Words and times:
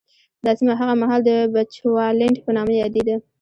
دا 0.43 0.51
سیمه 0.59 0.73
هغه 0.81 0.93
مهال 1.01 1.21
د 1.25 1.31
بچوالېنډ 1.53 2.35
په 2.45 2.51
نامه 2.57 2.73
یادېده. 2.81 3.15